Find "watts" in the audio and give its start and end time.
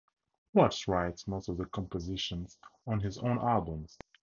0.55-0.87